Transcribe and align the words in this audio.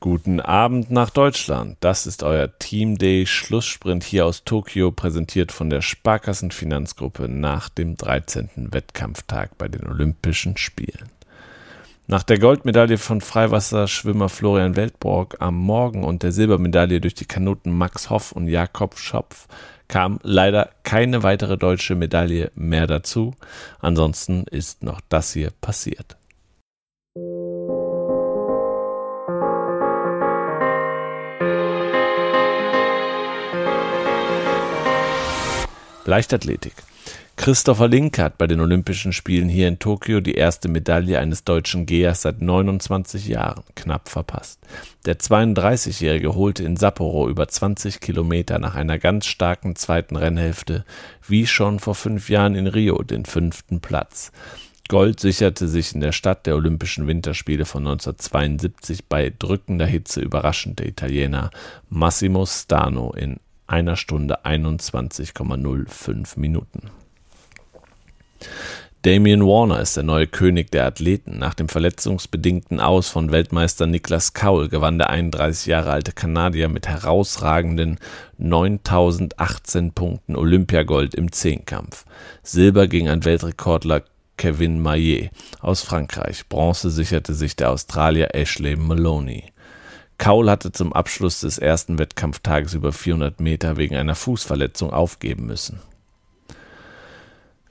Guten 0.00 0.38
Abend 0.38 0.92
nach 0.92 1.10
Deutschland. 1.10 1.76
Das 1.80 2.06
ist 2.06 2.22
euer 2.22 2.56
Team 2.60 2.98
Day 2.98 3.26
Schlusssprint 3.26 4.04
hier 4.04 4.26
aus 4.26 4.44
Tokio, 4.44 4.92
präsentiert 4.92 5.50
von 5.50 5.70
der 5.70 5.80
Sparkassenfinanzgruppe 5.80 7.28
nach 7.28 7.68
dem 7.68 7.96
13. 7.96 8.68
Wettkampftag 8.70 9.58
bei 9.58 9.66
den 9.66 9.88
Olympischen 9.88 10.56
Spielen. 10.56 11.10
Nach 12.06 12.22
der 12.22 12.38
Goldmedaille 12.38 12.96
von 12.96 13.20
Freiwasserschwimmer 13.20 14.28
Florian 14.28 14.76
Weltborg 14.76 15.38
am 15.40 15.56
Morgen 15.56 16.04
und 16.04 16.22
der 16.22 16.30
Silbermedaille 16.30 17.00
durch 17.00 17.14
die 17.14 17.26
Kanuten 17.26 17.76
Max 17.76 18.08
Hoff 18.08 18.30
und 18.30 18.46
Jakob 18.46 18.96
Schopf 18.98 19.48
kam 19.88 20.20
leider 20.22 20.70
keine 20.84 21.24
weitere 21.24 21.58
deutsche 21.58 21.96
Medaille 21.96 22.52
mehr 22.54 22.86
dazu. 22.86 23.34
Ansonsten 23.80 24.44
ist 24.44 24.84
noch 24.84 25.00
das 25.08 25.32
hier 25.32 25.50
passiert. 25.60 26.17
Leichtathletik. 36.08 36.72
Christopher 37.36 37.86
Linke 37.86 38.22
hat 38.22 38.38
bei 38.38 38.46
den 38.46 38.60
Olympischen 38.60 39.12
Spielen 39.12 39.50
hier 39.50 39.68
in 39.68 39.78
Tokio 39.78 40.20
die 40.20 40.34
erste 40.34 40.68
Medaille 40.68 41.18
eines 41.18 41.44
deutschen 41.44 41.84
Gehers 41.84 42.22
seit 42.22 42.40
29 42.40 43.28
Jahren 43.28 43.62
knapp 43.76 44.08
verpasst. 44.08 44.58
Der 45.04 45.18
32-Jährige 45.18 46.34
holte 46.34 46.64
in 46.64 46.76
Sapporo 46.76 47.28
über 47.28 47.46
20 47.46 48.00
Kilometer 48.00 48.58
nach 48.58 48.74
einer 48.74 48.98
ganz 48.98 49.26
starken 49.26 49.76
zweiten 49.76 50.16
Rennhälfte, 50.16 50.86
wie 51.26 51.46
schon 51.46 51.78
vor 51.78 51.94
fünf 51.94 52.30
Jahren 52.30 52.54
in 52.54 52.66
Rio, 52.66 53.02
den 53.02 53.26
fünften 53.26 53.80
Platz. 53.80 54.32
Gold 54.88 55.20
sicherte 55.20 55.68
sich 55.68 55.94
in 55.94 56.00
der 56.00 56.12
Stadt 56.12 56.46
der 56.46 56.56
Olympischen 56.56 57.06
Winterspiele 57.06 57.66
von 57.66 57.86
1972 57.86 59.04
bei 59.04 59.30
drückender 59.38 59.86
Hitze 59.86 60.22
überraschend 60.22 60.78
der 60.78 60.88
Italiener 60.88 61.50
Massimo 61.90 62.46
Stano 62.46 63.12
in 63.12 63.38
einer 63.68 63.96
Stunde 63.96 64.44
21,05 64.44 66.38
Minuten. 66.38 66.90
Damian 69.02 69.46
Warner 69.46 69.80
ist 69.80 69.96
der 69.96 70.02
neue 70.02 70.26
König 70.26 70.72
der 70.72 70.84
Athleten. 70.84 71.38
Nach 71.38 71.54
dem 71.54 71.68
verletzungsbedingten 71.68 72.80
Aus 72.80 73.08
von 73.08 73.30
Weltmeister 73.30 73.86
Niklas 73.86 74.32
Kaul 74.32 74.68
gewann 74.68 74.98
der 74.98 75.10
31 75.10 75.66
Jahre 75.66 75.92
alte 75.92 76.10
Kanadier 76.12 76.68
mit 76.68 76.88
herausragenden 76.88 77.98
9018 78.38 79.92
Punkten 79.92 80.34
Olympiagold 80.34 81.14
im 81.14 81.30
Zehnkampf. 81.30 82.06
Silber 82.42 82.88
ging 82.88 83.08
an 83.08 83.24
Weltrekordler 83.24 84.02
Kevin 84.36 84.80
Maillet 84.80 85.30
aus 85.60 85.82
Frankreich. 85.82 86.48
Bronze 86.48 86.90
sicherte 86.90 87.34
sich 87.34 87.54
der 87.54 87.70
Australier 87.70 88.34
Ashley 88.34 88.74
Maloney. 88.74 89.44
Kaul 90.18 90.50
hatte 90.50 90.72
zum 90.72 90.92
Abschluss 90.92 91.40
des 91.40 91.58
ersten 91.58 91.98
Wettkampftages 91.98 92.74
über 92.74 92.92
400 92.92 93.40
Meter 93.40 93.76
wegen 93.76 93.96
einer 93.96 94.16
Fußverletzung 94.16 94.92
aufgeben 94.92 95.46
müssen. 95.46 95.80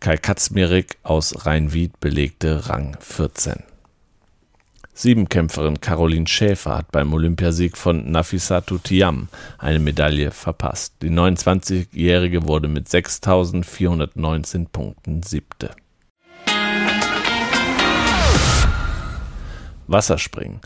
Kai 0.00 0.16
Katzmirik 0.16 0.98
aus 1.04 1.46
Rhein-Wied 1.46 2.00
belegte 2.00 2.68
Rang 2.68 2.96
14. 2.98 3.62
Siebenkämpferin 4.94 5.80
Caroline 5.80 6.26
Schäfer 6.26 6.76
hat 6.76 6.92
beim 6.92 7.14
Olympiasieg 7.14 7.78
von 7.78 8.10
Nafisatu 8.10 8.78
Tiam 8.78 9.28
eine 9.58 9.78
Medaille 9.78 10.32
verpasst. 10.32 10.94
Die 11.00 11.10
29-Jährige 11.10 12.46
wurde 12.46 12.68
mit 12.68 12.88
6.419 12.88 14.66
Punkten 14.70 15.22
siebte. 15.22 15.70
Wasserspringen. 19.86 20.60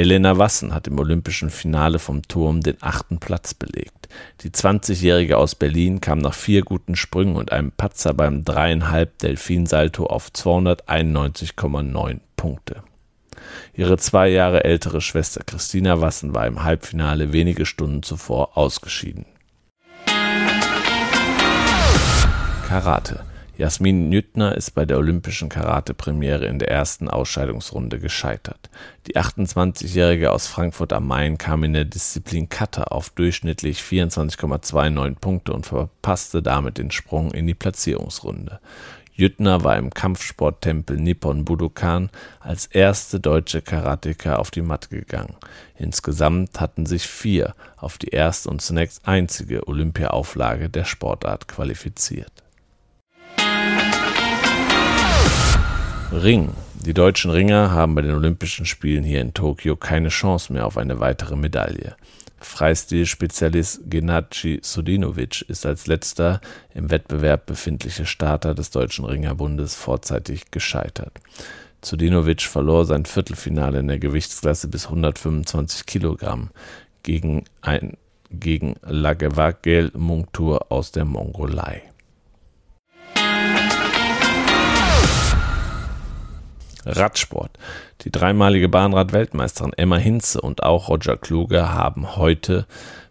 Elena 0.00 0.38
Wassen 0.38 0.72
hat 0.72 0.86
im 0.86 0.98
olympischen 0.98 1.50
Finale 1.50 1.98
vom 1.98 2.22
Turm 2.22 2.62
den 2.62 2.78
achten 2.80 3.18
Platz 3.18 3.52
belegt. 3.52 4.08
Die 4.40 4.48
20-Jährige 4.48 5.36
aus 5.36 5.54
Berlin 5.54 6.00
kam 6.00 6.20
nach 6.20 6.32
vier 6.32 6.62
guten 6.62 6.96
Sprüngen 6.96 7.36
und 7.36 7.52
einem 7.52 7.70
Patzer 7.70 8.14
beim 8.14 8.42
dreieinhalb 8.42 9.18
Delfinsalto 9.18 10.06
auf 10.06 10.30
291,9 10.30 12.20
Punkte. 12.34 12.82
Ihre 13.74 13.98
zwei 13.98 14.30
Jahre 14.30 14.64
ältere 14.64 15.02
Schwester 15.02 15.42
Christina 15.44 16.00
Wassen 16.00 16.34
war 16.34 16.46
im 16.46 16.64
Halbfinale 16.64 17.34
wenige 17.34 17.66
Stunden 17.66 18.02
zuvor 18.02 18.56
ausgeschieden. 18.56 19.26
Karate. 22.66 23.29
Jasmin 23.60 24.08
Nüttner 24.08 24.56
ist 24.56 24.70
bei 24.70 24.86
der 24.86 24.96
olympischen 24.96 25.50
Karate-Premiere 25.50 26.46
in 26.46 26.58
der 26.58 26.70
ersten 26.70 27.10
Ausscheidungsrunde 27.10 28.00
gescheitert. 28.00 28.70
Die 29.06 29.16
28-Jährige 29.16 30.32
aus 30.32 30.46
Frankfurt 30.46 30.94
am 30.94 31.06
Main 31.06 31.36
kam 31.36 31.62
in 31.64 31.74
der 31.74 31.84
Disziplin 31.84 32.48
Kata 32.48 32.84
auf 32.84 33.10
durchschnittlich 33.10 33.80
24,29 33.82 35.16
Punkte 35.16 35.52
und 35.52 35.66
verpasste 35.66 36.40
damit 36.40 36.78
den 36.78 36.90
Sprung 36.90 37.32
in 37.32 37.46
die 37.46 37.52
Platzierungsrunde. 37.52 38.60
Jüttner 39.12 39.62
war 39.62 39.76
im 39.76 39.90
Kampfsporttempel 39.90 40.96
Nippon 40.96 41.44
Budokan 41.44 42.08
als 42.40 42.64
erste 42.64 43.20
deutsche 43.20 43.60
Karateka 43.60 44.36
auf 44.36 44.50
die 44.50 44.62
Matte 44.62 44.88
gegangen. 44.88 45.36
Insgesamt 45.76 46.60
hatten 46.60 46.86
sich 46.86 47.06
vier 47.06 47.52
auf 47.76 47.98
die 47.98 48.08
erste 48.08 48.48
und 48.48 48.62
zunächst 48.62 49.06
einzige 49.06 49.68
Olympiaauflage 49.68 50.70
der 50.70 50.86
Sportart 50.86 51.46
qualifiziert. 51.46 52.32
Ring. 56.12 56.50
Die 56.74 56.92
deutschen 56.92 57.30
Ringer 57.30 57.70
haben 57.70 57.94
bei 57.94 58.02
den 58.02 58.14
Olympischen 58.14 58.66
Spielen 58.66 59.04
hier 59.04 59.20
in 59.20 59.32
Tokio 59.32 59.76
keine 59.76 60.08
Chance 60.08 60.52
mehr 60.52 60.66
auf 60.66 60.76
eine 60.76 60.98
weitere 60.98 61.36
Medaille. 61.36 61.94
Freistil-Spezialist 62.40 63.82
Gennady 63.88 64.58
Sudinovic 64.60 65.42
ist 65.42 65.66
als 65.66 65.86
letzter 65.86 66.40
im 66.74 66.90
Wettbewerb 66.90 67.46
befindlicher 67.46 68.06
Starter 68.06 68.54
des 68.54 68.70
Deutschen 68.70 69.04
Ringerbundes 69.04 69.76
vorzeitig 69.76 70.50
gescheitert. 70.50 71.12
Sudinovic 71.80 72.42
verlor 72.42 72.86
sein 72.86 73.06
Viertelfinale 73.06 73.78
in 73.78 73.86
der 73.86 74.00
Gewichtsklasse 74.00 74.66
bis 74.66 74.86
125 74.86 75.86
Kilogramm 75.86 76.50
gegen, 77.04 77.44
gegen 78.30 78.74
Lagevagel 78.82 79.92
Mungtur 79.94 80.72
aus 80.72 80.90
der 80.90 81.04
Mongolei. 81.04 81.82
Radsport. 86.84 87.58
Die 88.02 88.10
dreimalige 88.10 88.68
Bahnrad-Weltmeisterin 88.68 89.72
Emma 89.74 89.96
Hinze 89.96 90.40
und 90.40 90.62
auch 90.62 90.88
Roger 90.88 91.16
Kluge 91.16 91.72
haben 91.72 92.16
heute 92.16 92.66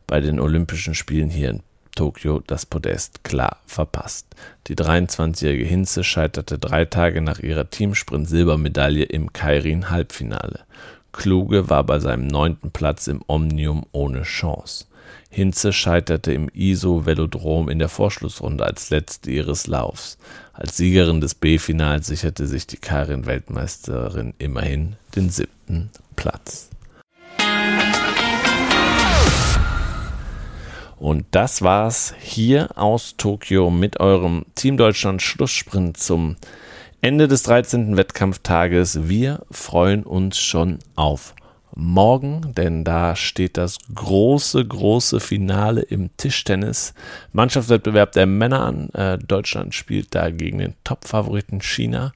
bei 0.08 0.22
den 0.22 0.40
Olympischen 0.40 0.96
Spielen 0.96 1.30
hier 1.30 1.52
in 1.52 1.64
Tokio 1.96 2.42
das 2.48 2.66
Podest 2.66 3.24
klar 3.24 3.58
verpasst. 3.66 4.28
Die 4.68 4.76
23-jährige 4.76 5.66
Hinze 5.66 6.04
scheiterte 6.04 6.58
drei 6.58 6.86
Tage 6.86 7.22
nach 7.22 7.40
ihrer 7.40 7.70
Teamsprint-Silbermedaille 7.70 9.04
im 9.04 9.34
Kairin-Halbfinale. 9.34 10.62
Kluge 11.12 11.70
war 11.70 11.84
bei 11.84 12.00
seinem 12.00 12.28
neunten 12.28 12.72
Platz 12.72 13.08
im 13.08 13.22
Omnium 13.28 13.86
ohne 13.92 14.24
Chance. 14.24 14.86
Hinze 15.30 15.74
scheiterte 15.74 16.34
im 16.34 16.50
ISO-Velodrom 16.54 17.70
in 17.70 17.80
der 17.80 17.90
Vorschlussrunde 17.90 18.66
als 18.66 18.90
letzte 18.90 19.32
ihres 19.32 19.68
Laufs. 19.68 20.18
Als 20.54 20.78
Siegerin 20.78 21.22
des 21.22 21.36
B-Finals 21.36 22.08
sicherte 22.08 22.48
sich 22.48 22.68
die 22.68 22.78
Karin-Weltmeisterin 22.78 24.34
immerhin 24.40 24.96
den 25.16 25.30
siebten 25.30 25.90
Platz. 26.16 26.70
Und 30.98 31.28
das 31.32 31.62
war's 31.62 32.14
hier 32.20 32.78
aus 32.78 33.16
Tokio 33.16 33.70
mit 33.70 34.02
eurem 34.02 34.46
Team 34.56 34.76
Deutschland 34.76 35.22
Schlusssprint 35.22 35.96
zum 35.96 36.36
Ende 37.02 37.30
des 37.30 37.44
13. 37.44 37.96
Wettkampftages. 37.96 39.08
Wir 39.08 39.46
freuen 39.50 40.04
uns 40.04 40.38
schon 40.38 40.80
auf 40.96 41.34
morgen, 41.80 42.54
denn 42.56 42.84
da 42.84 43.16
steht 43.16 43.58
das 43.58 43.78
große, 43.94 44.66
große 44.66 45.20
Finale 45.20 45.82
im 45.82 46.16
Tischtennis. 46.18 46.94
Mannschaftswettbewerb 47.34 48.12
der 48.12 48.26
Männer 48.26 48.62
an. 48.62 48.90
Äh, 48.90 49.18
Deutschland 49.18 49.74
spielt 49.74 50.14
da 50.14 50.30
gegen 50.30 50.60
den 50.60 50.76
Top-Favoriten 50.84 51.62
China. 51.62 52.12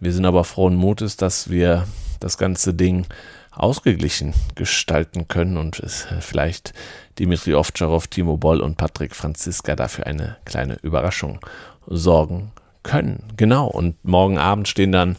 Wir 0.00 0.12
sind 0.12 0.24
aber 0.24 0.44
frohen 0.44 0.74
Mutes, 0.74 1.16
dass 1.16 1.50
wir 1.50 1.86
das 2.20 2.38
ganze 2.38 2.74
Ding 2.74 3.06
ausgeglichen 3.50 4.32
gestalten 4.54 5.28
können 5.28 5.58
und 5.58 5.78
es 5.78 6.06
äh, 6.06 6.20
vielleicht 6.20 6.72
Dimitri 7.18 7.54
Ovtcharov, 7.54 8.06
Timo 8.06 8.36
Boll 8.36 8.60
und 8.60 8.76
Patrick 8.76 9.14
Franziska 9.14 9.76
dafür 9.76 10.06
eine 10.06 10.36
kleine 10.44 10.78
Überraschung 10.82 11.38
sorgen 11.86 12.52
können. 12.82 13.24
Genau. 13.36 13.66
Und 13.66 14.02
morgen 14.04 14.38
Abend 14.38 14.68
stehen 14.68 14.92
dann 14.92 15.16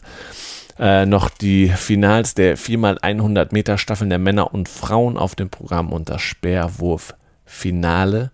äh, 0.78 1.06
noch 1.06 1.30
die 1.30 1.68
Finals 1.68 2.34
der 2.34 2.58
4x100 2.58 3.48
Meter 3.52 3.78
Staffeln 3.78 4.10
der 4.10 4.18
Männer 4.18 4.52
und 4.52 4.68
Frauen 4.68 5.16
auf 5.16 5.34
dem 5.34 5.50
Programm 5.50 5.92
und 5.92 6.08
das 6.08 6.22
Speerwurf-Finale 6.22 8.30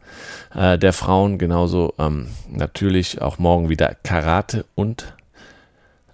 äh, 0.54 0.78
der 0.78 0.92
Frauen. 0.92 1.38
Genauso 1.38 1.94
ähm, 1.98 2.28
natürlich 2.48 3.20
auch 3.20 3.38
morgen 3.38 3.68
wieder 3.68 3.96
Karate 4.02 4.64
und 4.74 5.14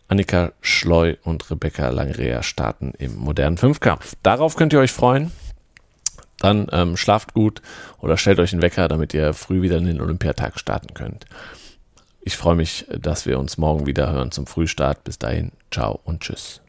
Annika 0.09 0.53
Schleu 0.61 1.15
und 1.25 1.51
Rebecca 1.51 1.89
Langrea 1.89 2.43
starten 2.43 2.93
im 2.99 3.17
modernen 3.17 3.59
Fünfkampf. 3.59 4.15
Darauf 4.23 4.57
könnt 4.57 4.73
ihr 4.73 4.81
euch 4.81 4.93
freuen. 4.93 5.33
Dann 6.39 6.69
ähm, 6.71 6.97
schlaft 6.97 7.35
gut 7.35 7.63
oder 7.99 8.17
stellt 8.17 8.39
euch 8.39 8.53
einen 8.53 8.63
Wecker, 8.63 8.89
damit 8.89 9.15
ihr 9.15 9.33
früh 9.33 9.63
wieder 9.63 9.79
in 9.79 9.87
den 9.87 10.01
Olympiatag 10.01 10.59
starten 10.59 10.95
könnt. 10.95 11.25
Ich 12.27 12.37
freue 12.37 12.57
mich, 12.57 12.85
dass 12.89 13.25
wir 13.25 13.39
uns 13.39 13.57
morgen 13.57 13.87
wieder 13.87 14.11
hören 14.11 14.33
zum 14.33 14.49
Frühstart. 14.49 15.05
Bis 15.05 15.17
dahin, 15.17 15.53
ciao 15.71 16.01
und 16.03 16.23
tschüss. 16.23 16.61